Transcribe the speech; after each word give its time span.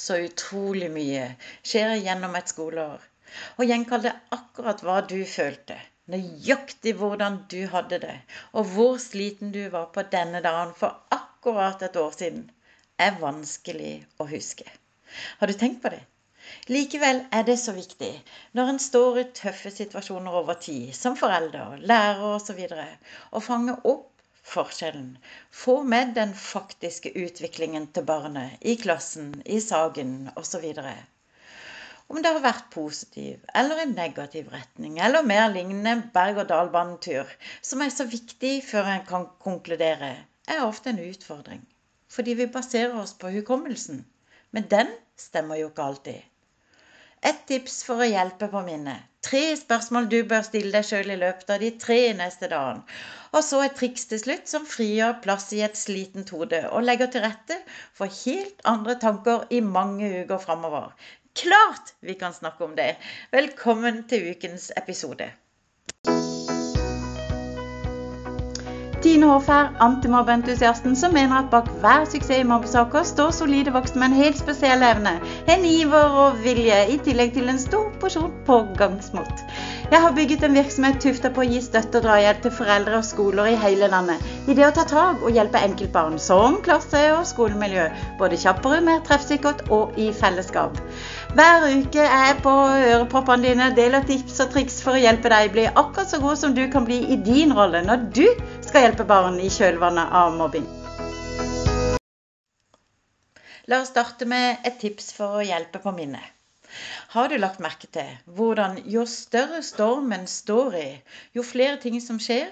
så 0.00 0.18
utrolig 0.24 0.90
mye 0.94 1.24
skjer 1.60 1.94
gjennom 2.04 2.36
et 2.38 2.52
skoleår. 2.52 3.00
Og 3.58 3.66
gjenkall 3.68 4.04
det 4.06 4.12
akkurat 4.36 4.82
hva 4.86 5.00
du 5.12 5.18
følte. 5.28 5.76
Nøyaktig 6.10 6.96
hvordan 6.98 7.36
du 7.52 7.60
hadde 7.70 8.00
det, 8.02 8.16
og 8.56 8.72
hvor 8.72 8.96
sliten 8.98 9.52
du 9.54 9.62
var 9.74 9.90
på 9.94 10.02
denne 10.14 10.40
dagen 10.46 10.72
for 10.78 10.96
akkurat 11.14 11.84
et 11.86 11.98
år 12.00 12.16
siden, 12.16 12.48
er 12.98 13.20
vanskelig 13.20 13.92
å 14.18 14.26
huske. 14.32 14.66
Har 15.38 15.50
du 15.50 15.54
tenkt 15.60 15.82
på 15.84 15.92
det? 15.94 16.00
Likevel 16.72 17.22
er 17.36 17.44
det 17.46 17.56
så 17.62 17.72
viktig 17.76 18.10
når 18.58 18.72
en 18.72 18.82
står 18.82 19.20
i 19.20 19.24
tøffe 19.38 19.70
situasjoner 19.74 20.38
over 20.40 20.58
tid, 20.64 20.90
som 20.96 21.16
forelder, 21.18 21.78
lærer 21.92 22.26
osv., 22.34 22.60
å 23.30 23.42
fange 23.44 23.76
opp 23.92 24.08
forskjellen. 24.46 25.18
Få 25.50 25.82
med 25.82 26.14
den 26.14 26.34
faktiske 26.34 27.12
utviklingen 27.18 27.86
til 27.94 28.06
barnet 28.08 28.60
i 28.60 28.76
klassen, 28.80 29.32
i 29.44 29.60
saken 29.60 30.30
osv. 30.36 30.64
Om 32.10 32.22
det 32.22 32.32
har 32.32 32.42
vært 32.42 32.70
positiv 32.74 33.44
eller 33.54 33.82
en 33.84 33.92
negativ 33.94 34.48
retning, 34.50 34.98
eller 34.98 35.26
mer 35.26 35.48
lignende 35.52 36.10
berg-og-dal-banetur, 36.14 37.30
som 37.62 37.84
er 37.84 37.92
så 37.94 38.08
viktig 38.10 38.56
før 38.66 38.90
en 38.94 39.06
kan 39.06 39.28
konkludere, 39.44 40.16
er 40.48 40.64
ofte 40.66 40.90
en 40.90 41.04
utfordring. 41.04 41.62
Fordi 42.10 42.34
vi 42.34 42.50
baserer 42.50 42.96
oss 42.98 43.14
på 43.14 43.30
hukommelsen. 43.30 44.02
Men 44.50 44.66
den 44.70 44.90
stemmer 45.14 45.60
jo 45.60 45.68
ikke 45.70 45.86
alltid. 45.86 46.29
Et 47.28 47.40
tips 47.48 47.82
for 47.84 48.00
å 48.00 48.06
hjelpe 48.08 48.46
på 48.48 48.60
minnet. 48.64 49.04
Tre 49.26 49.40
spørsmål 49.60 50.06
du 50.08 50.22
bør 50.28 50.44
stille 50.46 50.70
deg 50.72 50.86
sjøl 50.88 51.10
i 51.12 51.18
løpet 51.20 51.50
av 51.52 51.60
de 51.60 51.68
tre 51.82 51.98
neste 52.16 52.48
dagene. 52.48 52.86
Og 53.36 53.44
så 53.44 53.60
et 53.64 53.74
triks 53.76 54.08
til 54.08 54.22
slutt 54.22 54.48
som 54.48 54.64
frigjør 54.66 55.18
plass 55.26 55.50
i 55.52 55.60
et 55.66 55.76
slitent 55.76 56.32
hode 56.32 56.62
og 56.70 56.86
legger 56.86 57.12
til 57.12 57.26
rette 57.26 57.58
for 57.98 58.08
helt 58.22 58.64
andre 58.72 58.96
tanker 59.04 59.44
i 59.52 59.60
mange 59.60 60.08
uker 60.22 60.40
framover. 60.46 60.96
Klart 61.42 61.92
vi 62.00 62.16
kan 62.24 62.32
snakke 62.34 62.64
om 62.64 62.72
det! 62.80 62.94
Velkommen 63.36 64.02
til 64.08 64.32
ukens 64.32 64.70
episode. 64.80 65.28
Tine 69.00 69.30
Håfær, 69.30 69.70
antimobbeentusiasten 69.80 70.96
som 70.96 71.14
mener 71.16 71.38
at 71.38 71.46
bak 71.52 71.70
hver 71.80 72.02
suksess 72.04 72.42
i 72.42 72.44
mobbesaker 72.44 73.06
står 73.08 73.30
solide 73.32 73.72
voksne 73.72 74.02
med 74.02 74.10
en 74.10 74.18
helt 74.18 74.36
spesiell 74.36 74.84
evne, 74.84 75.14
en 75.48 75.64
iver 75.64 76.18
og 76.24 76.42
vilje, 76.44 76.82
i 76.92 76.98
tillegg 77.06 77.32
til 77.32 77.48
en 77.48 77.60
stor 77.62 77.88
porsjon 78.02 78.34
pågangsmot. 78.44 79.40
Jeg 79.90 80.04
har 80.04 80.12
bygget 80.14 80.44
en 80.46 80.54
virksomhet 80.54 81.00
tufta 81.02 81.32
på 81.34 81.42
å 81.42 81.44
gi 81.50 81.58
støtte 81.64 81.98
og 81.98 82.04
drahjelp 82.04 82.44
til 82.44 82.52
foreldre 82.54 83.00
og 83.00 83.06
skoler 83.08 83.48
i 83.50 83.56
hele 83.58 83.88
landet. 83.90 84.22
I 84.46 84.54
det 84.54 84.62
å 84.68 84.70
ta 84.76 84.84
tak 84.86 85.24
og 85.26 85.34
hjelpe 85.34 85.58
enkeltbarn, 85.66 86.14
som 86.22 86.60
klasse- 86.62 87.08
og 87.16 87.24
skolemiljø, 87.26 87.88
både 88.20 88.38
kjappere, 88.38 88.78
mer 88.86 89.02
treffsikkert 89.08 89.66
og 89.74 89.98
i 89.98 90.12
fellesskap. 90.14 90.78
Hver 91.34 91.66
uke 91.74 92.06
er 92.06 92.24
jeg 92.28 92.38
på 92.46 92.54
øreproppene 92.86 93.48
dine, 93.48 93.68
deler 93.74 94.06
tips 94.06 94.38
og 94.46 94.54
triks 94.54 94.78
for 94.86 94.94
å 94.94 95.02
hjelpe 95.02 95.34
deg 95.34 95.50
bli 95.58 95.66
akkurat 95.72 96.14
så 96.14 96.22
god 96.22 96.38
som 96.38 96.54
du 96.54 96.62
kan 96.70 96.86
bli 96.86 97.02
i 97.10 97.18
din 97.26 97.50
rolle 97.58 97.82
når 97.82 98.08
du 98.14 98.26
skal 98.62 98.86
hjelpe 98.86 99.10
barn 99.10 99.42
i 99.42 99.50
kjølvannet 99.50 100.18
av 100.22 100.36
mobbing. 100.38 100.70
La 103.66 103.82
oss 103.82 103.90
starte 103.90 104.22
med 104.22 104.62
et 104.62 104.78
tips 104.78 105.10
for 105.18 105.40
å 105.40 105.48
hjelpe 105.50 105.82
på 105.82 105.98
minnet. 105.98 106.36
Har 107.14 107.28
du 107.28 107.36
lagt 107.38 107.60
merke 107.64 107.88
til 107.92 108.10
hvordan 108.38 108.78
jo 108.90 109.04
større 109.08 109.62
stormen 109.66 110.26
står 110.30 110.76
i, 110.78 110.88
jo 111.34 111.44
flere 111.46 111.80
ting 111.82 111.98
som 112.04 112.20
skjer, 112.22 112.50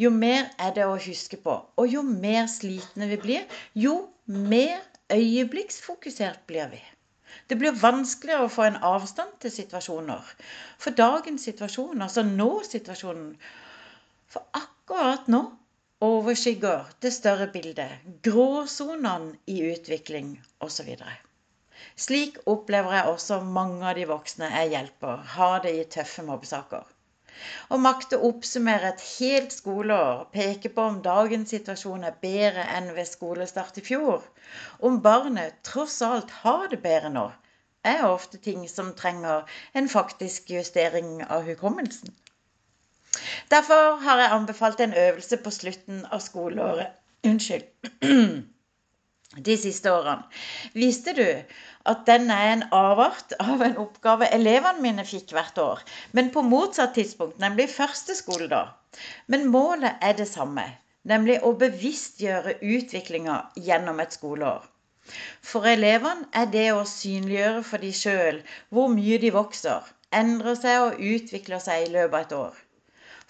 jo 0.00 0.10
mer 0.14 0.48
er 0.58 0.72
det 0.76 0.86
å 0.88 0.96
huske 1.00 1.38
på. 1.40 1.56
Og 1.76 1.92
jo 1.92 2.02
mer 2.06 2.48
slitne 2.50 3.10
vi 3.10 3.20
blir, 3.20 3.60
jo 3.74 3.96
mer 4.26 4.80
øyeblikksfokusert 5.12 6.46
blir 6.50 6.70
vi. 6.72 6.82
Det 7.50 7.58
blir 7.58 7.76
vanskeligere 7.78 8.46
å 8.46 8.52
få 8.52 8.66
en 8.66 8.78
avstand 8.86 9.38
til 9.42 9.52
situasjoner. 9.54 10.34
For 10.82 10.96
dagens 10.98 11.46
situasjon, 11.46 12.02
altså 12.02 12.26
nå-situasjonen 12.26 13.34
For 14.30 14.46
akkurat 14.54 15.26
nå 15.30 15.40
overskygger 16.06 16.92
det 17.02 17.10
større 17.12 17.48
bildet, 17.52 18.06
gråsonene 18.22 19.34
i 19.50 19.58
utvikling 19.72 20.36
osv. 20.62 20.94
Slik 21.96 22.38
opplever 22.54 22.96
jeg 22.96 23.12
også 23.12 23.40
mange 23.58 23.84
av 23.90 23.98
de 23.98 24.06
voksne 24.10 24.48
jeg 24.54 24.72
hjelper, 24.74 25.22
har 25.34 25.60
det 25.66 25.74
i 25.78 25.84
tøffe 25.96 26.24
mobbesaker. 26.26 26.88
Å 27.72 27.76
makte 27.80 28.18
å 28.18 28.28
oppsummere 28.28 28.90
et 28.92 29.04
helt 29.18 29.54
skoleår, 29.56 30.24
peke 30.34 30.72
på 30.76 30.86
om 30.92 30.98
dagens 31.04 31.52
situasjon 31.54 32.04
er 32.08 32.18
bedre 32.24 32.66
enn 32.78 32.90
ved 32.96 33.08
skolestart 33.08 33.80
i 33.80 33.84
fjor, 33.86 34.26
om 34.88 35.00
barnet 35.06 35.60
tross 35.70 36.00
alt 36.04 36.34
har 36.42 36.66
det 36.72 36.82
bedre 36.84 37.12
nå, 37.14 37.26
er 37.94 38.04
ofte 38.08 38.40
ting 38.44 38.66
som 38.68 38.92
trenger 38.96 39.48
en 39.72 39.88
faktisk 39.88 40.52
justering 40.52 41.22
av 41.24 41.48
hukommelsen. 41.48 42.12
Derfor 43.50 43.96
har 44.04 44.20
jeg 44.20 44.32
anbefalt 44.36 44.80
en 44.80 44.94
øvelse 44.94 45.40
på 45.44 45.50
slutten 45.50 46.04
av 46.12 46.20
skoleåret. 46.24 46.92
Unnskyld. 47.26 47.66
De 49.36 49.54
siste 49.56 49.90
årene. 49.94 50.24
Visste 50.74 51.12
du 51.14 51.26
at 51.90 52.00
den 52.06 52.30
er 52.34 52.48
en 52.52 52.64
avart 52.74 53.34
av 53.38 53.62
en 53.62 53.76
oppgave 53.78 54.26
elevene 54.34 54.82
mine 54.82 55.04
fikk 55.06 55.30
hvert 55.36 55.60
år, 55.62 55.84
men 56.18 56.32
på 56.34 56.42
motsatt 56.42 56.96
tidspunkt, 56.98 57.38
nemlig 57.38 57.68
første 57.70 58.16
skoledag. 58.18 58.72
Men 59.30 59.46
målet 59.54 60.02
er 60.02 60.16
det 60.18 60.26
samme, 60.32 60.64
nemlig 61.06 61.38
å 61.46 61.52
bevisstgjøre 61.60 62.56
utviklinga 62.58 63.36
gjennom 63.68 64.02
et 64.02 64.18
skoleår. 64.18 64.66
For 65.52 65.66
elevene 65.66 66.26
er 66.34 66.50
det 66.50 66.66
å 66.74 66.82
synliggjøre 66.86 67.62
for 67.70 67.86
de 67.86 67.92
sjøl 67.96 68.42
hvor 68.74 68.90
mye 68.92 69.20
de 69.22 69.30
vokser, 69.34 69.86
endrer 70.10 70.58
seg 70.58 70.88
og 70.88 71.00
utvikler 71.12 71.62
seg 71.62 71.86
i 71.86 71.92
løpet 71.94 72.18
av 72.18 72.26
et 72.26 72.36
år. 72.40 72.58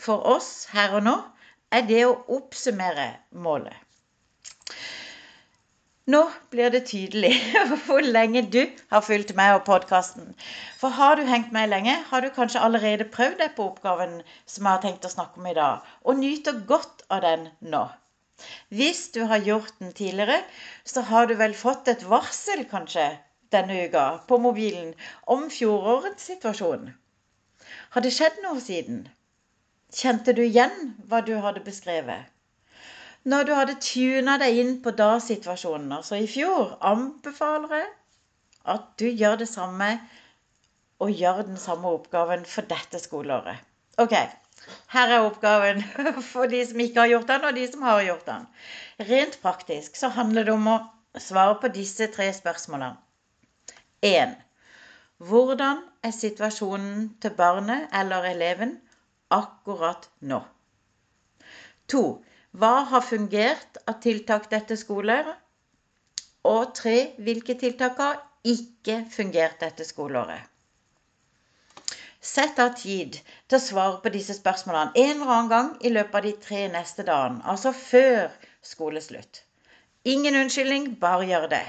For 0.00 0.25
oss 0.32 0.50
her 0.72 0.97
og 0.97 1.05
nå 1.05 1.17
er 1.77 1.84
det 1.93 2.03
å 2.09 2.17
oppsummere 2.41 3.11
målet. 3.37 3.77
Nå 6.10 6.21
blir 6.50 6.71
det 6.75 6.87
tydelig 6.88 7.31
hvor 7.87 8.03
lenge 8.03 8.41
du 8.54 8.60
har 8.91 9.03
fulgt 9.04 9.34
med 9.38 9.54
og 9.59 9.65
podkasten. 9.66 10.31
For 10.81 10.97
har 10.97 11.19
du 11.19 11.26
hengt 11.28 11.53
med 11.54 11.69
lenge, 11.71 11.97
har 12.10 12.25
du 12.25 12.31
kanskje 12.34 12.62
allerede 12.66 13.06
prøvd 13.16 13.37
deg 13.43 13.53
på 13.59 13.66
oppgaven 13.69 14.16
som 14.49 14.66
jeg 14.66 14.70
har 14.72 14.82
tenkt 14.84 15.06
å 15.06 15.12
snakke 15.12 15.43
om 15.43 15.50
i 15.50 15.56
dag, 15.59 15.84
og 16.03 16.19
nyter 16.22 16.62
godt 16.72 17.04
av 17.15 17.22
den 17.26 17.44
nå. 17.75 17.84
Hvis 18.81 19.03
du 19.15 19.20
har 19.31 19.44
gjort 19.50 19.76
den 19.78 19.93
tidligere, 20.00 20.41
så 20.94 21.04
har 21.12 21.28
du 21.28 21.37
vel 21.43 21.54
fått 21.62 21.93
et 21.93 22.06
varsel, 22.15 22.65
kanskje, 22.72 23.06
denne 23.54 23.84
uka 23.84 24.06
på 24.31 24.41
mobilen 24.41 24.94
om 25.37 25.47
fjorårets 25.53 26.31
situasjon. 26.32 26.91
Har 27.94 28.06
det 28.06 28.15
skjedd 28.16 28.41
noe 28.47 28.65
siden? 28.65 29.04
Kjente 30.00 30.32
du 30.32 30.43
igjen 30.47 30.94
hva 31.10 31.20
du 31.26 31.34
hadde 31.44 31.66
beskrevet? 31.66 32.30
Når 33.28 33.44
du 33.44 33.53
hadde 33.53 33.81
tuna 33.84 34.38
deg 34.41 34.58
inn 34.62 34.76
på 34.84 34.94
da-situasjonen, 34.97 35.91
altså 35.92 36.16
i 36.16 36.28
fjor, 36.31 36.76
anbefaler 36.81 37.75
jeg 37.76 37.88
at 38.75 38.86
du 39.00 39.06
gjør 39.08 39.41
det 39.42 39.48
samme 39.48 39.91
og 41.00 41.12
gjør 41.16 41.42
den 41.48 41.58
samme 41.60 41.88
oppgaven 41.88 42.47
for 42.48 42.69
dette 42.69 43.00
skoleåret. 43.00 43.60
Ok, 44.00 44.14
her 44.94 45.12
er 45.12 45.26
oppgaven 45.26 45.82
for 46.32 46.48
de 46.48 46.62
som 46.69 46.81
ikke 46.81 47.03
har 47.03 47.12
gjort 47.12 47.28
den, 47.28 47.44
og 47.48 47.56
de 47.56 47.66
som 47.72 47.84
har 47.88 48.03
gjort 48.06 48.26
den. 48.28 48.47
Rent 49.10 49.38
praktisk 49.42 50.00
så 50.00 50.12
handler 50.16 50.48
det 50.48 50.54
om 50.56 50.70
å 50.72 50.78
svare 51.20 51.58
på 51.60 51.72
disse 51.76 52.08
tre 52.14 52.31
spørsmålene. 52.37 52.97
1. 54.06 54.32
Hvordan 55.28 55.82
er 56.08 56.16
situasjonen 56.16 57.10
til 57.20 57.37
barnet 57.37 57.92
eller 57.92 58.25
eleven 58.31 58.78
akkurat 59.37 60.08
nå? 60.25 60.41
2. 61.92 62.04
Hva 62.50 62.84
har 62.91 63.03
fungert 63.06 63.78
av 63.87 64.00
tiltak 64.03 64.49
dette 64.50 64.75
skoleåret? 64.78 65.37
Og 66.50 66.72
tre, 66.75 67.12
Hvilke 67.22 67.55
tiltak 67.55 68.00
har 68.02 68.17
ikke 68.43 69.05
fungert 69.12 69.61
dette 69.61 69.87
skoleåret? 69.87 70.49
Sett 72.20 72.58
av 72.58 72.75
tid 72.81 73.20
til 73.20 73.56
å 73.56 73.62
svare 73.62 74.00
på 74.02 74.11
disse 74.17 74.35
spørsmålene 74.37 74.99
en 75.05 75.12
eller 75.14 75.32
annen 75.37 75.52
gang 75.52 75.70
i 75.81 75.93
løpet 75.94 76.19
av 76.19 76.26
de 76.26 76.32
tre 76.47 76.67
neste 76.75 77.06
dagene, 77.06 77.41
altså 77.47 77.73
før 77.73 78.35
skoleslutt. 78.73 79.44
Ingen 80.05 80.37
unnskyldning, 80.43 80.91
bare 81.00 81.31
gjør 81.31 81.47
det. 81.55 81.64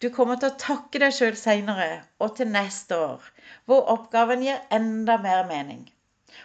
Du 0.00 0.08
kommer 0.14 0.40
til 0.40 0.50
å 0.50 0.58
takke 0.64 1.04
deg 1.04 1.14
sjøl 1.14 1.36
seinere 1.38 1.90
og 2.18 2.36
til 2.38 2.48
neste 2.48 2.96
år, 2.96 3.28
hvor 3.68 3.86
oppgaven 3.94 4.42
gir 4.46 4.64
enda 4.72 5.20
mer 5.22 5.44
mening. 5.52 5.84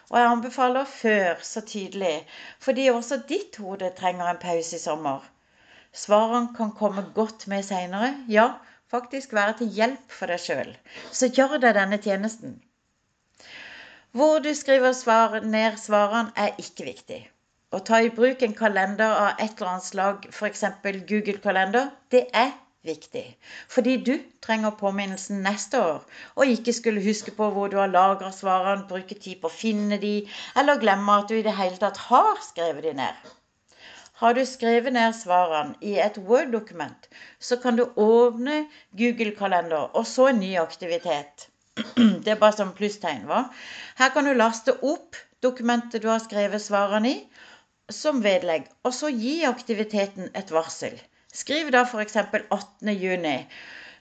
Og 0.10 0.18
jeg 0.20 0.30
anbefaler 0.30 0.90
før 0.92 1.44
så 1.46 1.62
tydelig, 1.62 2.16
fordi 2.60 2.88
også 2.92 3.20
ditt 3.30 3.60
hode 3.64 3.92
trenger 3.98 4.30
en 4.30 4.42
pause 4.42 4.76
i 4.76 4.82
sommer. 4.82 5.26
Svarene 6.04 6.54
kan 6.58 6.72
komme 6.80 7.06
godt 7.16 7.48
med 7.52 7.64
seinere, 7.66 8.12
ja, 8.30 8.48
faktisk 8.92 9.34
være 9.34 9.58
til 9.62 9.74
hjelp 9.80 10.16
for 10.20 10.32
deg 10.32 10.42
sjøl. 10.44 10.72
Så 11.12 11.30
gjør 11.34 11.58
deg 11.64 11.78
denne 11.78 11.98
tjenesten. 12.02 12.60
Hvor 14.12 14.40
du 14.42 14.54
skriver 14.58 14.94
svar, 14.98 15.40
ned 15.46 15.78
svarene, 15.78 16.34
er 16.36 16.58
ikke 16.62 16.88
viktig. 16.88 17.20
Å 17.70 17.80
ta 17.86 18.00
i 18.02 18.10
bruk 18.10 18.42
en 18.42 18.56
kalender 18.58 19.12
av 19.14 19.44
et 19.44 19.52
eller 19.60 19.76
annet 19.76 19.86
slag, 19.86 20.24
f.eks. 20.34 20.64
Google-kalender, 21.12 21.92
det 22.10 22.24
er 22.34 22.56
viktig. 22.86 23.26
Fordi 23.70 23.96
du 24.04 24.14
trenger 24.42 24.78
påminnelsen 24.80 25.42
neste 25.44 25.82
år, 25.82 26.06
og 26.36 26.54
ikke 26.54 26.74
skulle 26.74 27.04
huske 27.04 27.32
på 27.36 27.50
hvor 27.56 27.68
du 27.72 27.78
har 27.78 27.92
lagra 27.92 28.32
svarene, 28.32 28.88
bruke 28.88 29.16
tid 29.16 29.42
på 29.42 29.50
å 29.50 29.56
finne 29.56 30.00
de, 30.02 30.14
eller 30.56 30.80
glemme 30.80 31.18
at 31.20 31.30
du 31.30 31.36
i 31.40 31.44
det 31.46 31.58
hele 31.58 31.80
tatt 31.82 32.00
har 32.10 32.40
skrevet 32.46 32.88
de 32.88 32.96
ned. 33.02 33.30
Har 34.20 34.34
du 34.36 34.42
skrevet 34.46 34.92
ned 34.94 35.14
svarene 35.16 35.78
i 35.82 35.94
et 36.04 36.18
Word-dokument, 36.28 37.08
så 37.40 37.56
kan 37.64 37.78
du 37.80 37.86
åpne 37.96 38.66
Google-kalender 39.00 39.96
og 39.96 40.08
så 40.08 40.28
en 40.32 40.42
ny 40.44 40.56
aktivitet. 40.60 41.48
Det 42.24 42.34
er 42.34 42.42
bare 42.42 42.58
som 42.58 42.74
plusstegn. 42.76 43.24
hva? 43.30 43.46
Her 43.96 44.12
kan 44.12 44.28
du 44.28 44.34
laste 44.36 44.76
opp 44.84 45.16
dokumentet 45.44 46.04
du 46.04 46.10
har 46.12 46.20
skrevet 46.20 46.62
svarene 46.62 47.14
i, 47.14 47.22
som 47.90 48.20
vedlegg, 48.24 48.68
og 48.84 48.94
så 48.94 49.08
gi 49.10 49.40
aktiviteten 49.48 50.28
et 50.36 50.52
varsel. 50.52 51.00
Skriv 51.30 51.68
da 51.72 51.84
f.eks. 51.86 52.16
18.6, 52.18 53.58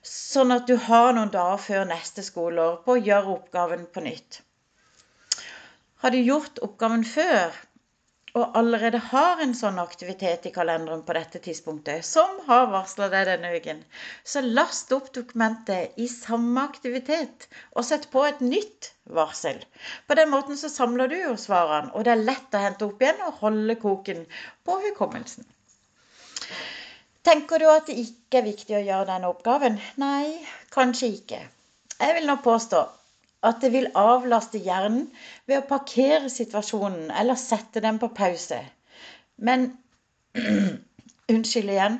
sånn 0.08 0.54
at 0.54 0.69
du 0.69 0.78
har 0.88 1.10
noen 1.12 1.32
dager 1.32 1.60
før 1.60 1.88
neste 1.90 2.25
skoleår 2.25 2.78
på 2.86 2.94
å 2.94 3.02
gjøre 3.08 3.34
oppgaven 3.34 3.82
på 3.92 4.04
nytt. 4.06 4.38
Har 6.00 6.14
du 6.14 6.20
gjort 6.22 6.60
oppgaven 6.64 7.04
før, 7.04 7.56
og 8.38 8.56
allerede 8.60 9.00
har 9.10 9.42
en 9.44 9.52
sånn 9.60 9.80
aktivitet 9.82 10.46
i 10.48 10.52
kalenderen 10.54 11.02
på 11.04 11.16
dette 11.19 11.40
tidspunktet, 11.44 12.06
som 12.06 12.38
har 12.46 12.70
varsla 12.72 13.10
deg 13.12 13.28
denne 13.28 13.52
uken, 13.56 13.84
så 14.25 14.42
last 14.44 14.92
opp 14.96 15.12
dokumentet 15.16 16.00
i 16.00 16.08
samme 16.12 16.64
aktivitet 16.64 17.48
og 17.75 17.84
sett 17.88 18.08
på 18.14 18.25
et 18.28 18.40
nytt 18.44 18.92
varsel. 19.20 19.60
På 20.06 20.16
den 20.16 20.32
måten 20.32 20.60
så 20.60 20.72
samler 20.72 21.12
du 21.12 21.19
jo 21.19 21.36
svarene, 21.40 21.92
og 21.92 22.08
det 22.08 22.14
er 22.14 22.25
lett 22.25 22.56
å 22.56 22.64
hente 22.64 22.88
opp 22.88 23.04
igjen 23.04 23.25
og 23.28 23.40
holde 23.44 23.78
koken 23.84 24.25
på 24.64 24.80
hukommelsen. 24.86 25.48
Tenker 27.28 27.60
du 27.60 27.66
at 27.69 27.88
det 27.90 27.98
ikke 28.00 28.40
er 28.40 28.46
viktig 28.46 28.76
å 28.78 28.84
gjøre 28.84 29.08
denne 29.10 29.28
oppgaven? 29.28 29.75
Nei, 30.00 30.38
kanskje 30.72 31.10
ikke. 31.19 31.40
Jeg 31.98 32.14
vil 32.16 32.28
nå 32.28 32.38
påstå 32.40 32.80
at 33.48 33.60
det 33.60 33.69
vil 33.75 33.90
avlaste 33.98 34.58
hjernen 34.64 35.10
ved 35.46 35.58
å 35.60 35.66
parkere 35.69 36.30
situasjonen 36.32 37.10
eller 37.20 37.36
sette 37.36 37.82
den 37.84 38.00
på 38.00 38.08
pause. 38.16 38.62
Men 39.36 39.75
Unnskyld 41.28 41.75
igjen. 41.75 41.98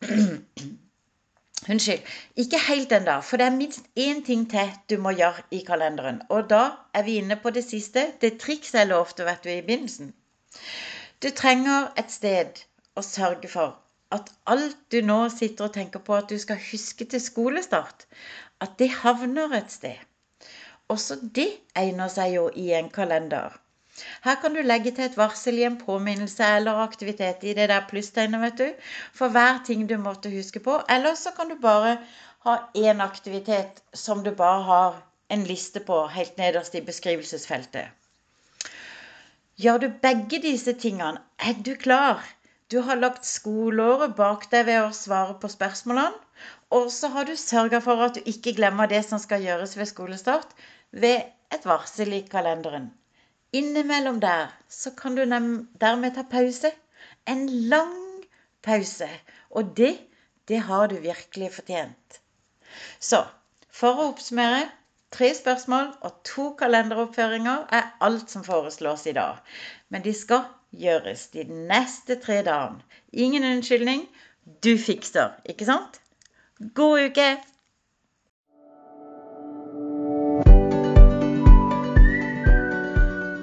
Unnskyld. 1.72 2.08
Ikke 2.40 2.62
helt 2.70 2.92
ennå, 2.96 3.18
for 3.20 3.36
det 3.36 3.50
er 3.50 3.58
minst 3.58 3.84
én 4.00 4.24
ting 4.24 4.46
til 4.50 4.72
du 4.88 4.96
må 4.96 5.12
gjøre 5.12 5.44
i 5.52 5.60
kalenderen. 5.66 6.22
Og 6.32 6.48
da 6.50 6.62
er 6.96 7.04
vi 7.04 7.18
inne 7.20 7.36
på 7.36 7.52
det 7.52 7.66
siste, 7.68 8.08
det 8.24 8.38
trikset 8.40 8.80
jeg 8.80 8.92
lovte 8.94 9.28
vet 9.28 9.44
du, 9.44 9.52
i 9.52 9.60
begynnelsen. 9.60 10.14
Du 11.20 11.28
trenger 11.36 11.92
et 12.00 12.10
sted 12.10 12.64
å 12.96 13.04
sørge 13.04 13.52
for 13.52 13.81
at 14.16 14.30
alt 14.54 14.78
du 14.92 15.00
nå 15.04 15.18
sitter 15.32 15.68
og 15.68 15.74
tenker 15.76 16.02
på 16.06 16.16
at 16.16 16.30
du 16.30 16.38
skal 16.38 16.60
huske 16.70 17.06
til 17.08 17.22
skolestart, 17.22 18.06
at 18.60 18.78
det 18.78 18.90
havner 19.02 19.56
et 19.58 19.72
sted. 19.72 19.98
Også 20.92 21.16
det 21.36 21.48
egner 21.78 22.10
seg 22.12 22.34
jo 22.36 22.48
i 22.58 22.70
en 22.76 22.90
kalender. 22.92 23.54
Her 24.24 24.36
kan 24.40 24.54
du 24.56 24.62
legge 24.64 24.90
til 24.96 25.04
et 25.04 25.16
varsel 25.20 25.58
i 25.60 25.64
en 25.68 25.78
påminnelse 25.80 26.48
eller 26.56 26.80
aktivitet 26.82 27.44
i 27.44 27.54
det 27.58 27.68
der 27.72 27.86
plusstegnet, 27.88 28.40
vet 28.40 28.58
du, 28.58 28.68
for 29.12 29.32
hver 29.34 29.60
ting 29.66 29.86
du 29.88 29.98
måtte 30.00 30.32
huske 30.32 30.62
på. 30.64 30.78
Eller 30.88 31.14
så 31.14 31.32
kan 31.36 31.52
du 31.52 31.56
bare 31.60 31.98
ha 32.46 32.56
én 32.76 33.02
aktivitet 33.04 33.82
som 33.94 34.24
du 34.24 34.32
bare 34.34 34.62
har 34.68 35.02
en 35.32 35.44
liste 35.48 35.80
på 35.80 36.06
helt 36.12 36.38
nederst 36.40 36.74
i 36.74 36.84
beskrivelsesfeltet. 36.84 37.92
Gjør 39.62 39.78
du 39.78 39.88
begge 40.02 40.40
disse 40.42 40.72
tingene, 40.72 41.20
er 41.38 41.60
du 41.64 41.74
klar. 41.76 42.24
Du 42.72 42.78
har 42.80 42.96
lagt 42.96 43.26
skoleåret 43.28 44.14
bak 44.16 44.46
deg 44.52 44.64
ved 44.70 44.78
å 44.80 44.94
svare 44.96 45.34
på 45.40 45.50
spørsmålene. 45.52 46.16
Og 46.72 46.86
så 46.94 47.10
har 47.12 47.26
du 47.28 47.34
sørga 47.36 47.82
for 47.84 48.00
at 48.00 48.16
du 48.16 48.30
ikke 48.32 48.54
glemmer 48.56 48.88
det 48.88 49.02
som 49.04 49.20
skal 49.20 49.44
gjøres 49.44 49.76
ved 49.76 49.90
skolestart 49.90 50.54
ved 51.04 51.26
et 51.52 51.66
varsel 51.68 52.14
i 52.16 52.22
kalenderen. 52.32 52.88
Innimellom 53.52 54.22
der 54.24 54.54
så 54.72 54.94
kan 54.96 55.18
du 55.18 55.26
dermed 55.28 56.16
ta 56.16 56.24
pause. 56.32 56.72
En 57.28 57.44
lang 57.68 58.24
pause. 58.64 59.10
Og 59.50 59.76
det, 59.76 59.92
det 60.48 60.62
har 60.70 60.88
du 60.88 60.96
virkelig 61.04 61.52
fortjent. 61.58 62.22
Så 62.96 63.26
for 63.68 64.00
å 64.00 64.08
oppsummere 64.14 64.70
Tre 65.12 65.28
spørsmål 65.36 65.90
og 66.08 66.12
to 66.24 66.44
kalenderoppføringer 66.56 67.66
er 67.76 67.90
alt 68.00 68.30
som 68.32 68.44
foreslås 68.46 69.02
i 69.10 69.12
dag. 69.12 69.42
Men 69.92 70.00
de 70.06 70.14
skal 70.16 70.46
gjøres 70.72 71.26
de 71.34 71.44
neste 71.68 72.18
tre 72.20 72.42
dagene. 72.46 72.82
Ingen 73.12 73.44
unnskyldning. 73.44 74.06
Du 74.64 74.76
fikser, 74.78 75.28
ikke 75.46 75.64
sant? 75.68 76.00
God 76.74 77.10
uke! 77.10 77.30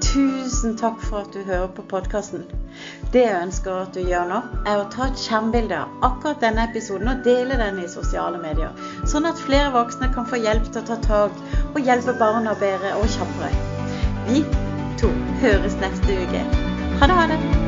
Tusen 0.10 0.76
takk 0.76 0.98
for 1.06 1.22
at 1.22 1.34
du 1.34 1.44
hører 1.46 1.68
på 1.78 1.86
podkasten. 1.92 2.44
Det 3.14 3.22
jeg 3.22 3.42
ønsker 3.46 3.84
at 3.84 3.94
du 3.96 4.02
gjør 4.04 4.26
nå, 4.28 4.40
er 4.68 4.82
å 4.82 4.88
ta 4.92 5.08
et 5.08 5.22
skjermbilde 5.22 5.78
av 5.78 6.08
akkurat 6.10 6.42
denne 6.44 6.66
episoden 6.68 7.12
og 7.14 7.22
dele 7.28 7.60
den 7.62 7.80
i 7.84 7.88
sosiale 7.92 8.42
medier, 8.42 8.74
sånn 9.08 9.30
at 9.30 9.40
flere 9.46 9.70
voksne 9.76 10.10
kan 10.16 10.28
få 10.28 10.42
hjelp 10.42 10.72
til 10.72 10.82
å 10.82 10.88
ta 10.90 10.98
tak 11.06 11.44
og 11.76 11.80
hjelpe 11.86 12.18
barna 12.20 12.58
bedre 12.60 12.98
og 12.98 13.08
kjappere. 13.16 13.54
Vi 14.28 14.44
to 15.00 15.14
høres 15.46 15.80
neste 15.80 16.20
uke. 16.26 16.69
Ha 17.00 17.08
det, 17.08 17.14
ha 17.14 17.28
det. 17.28 17.59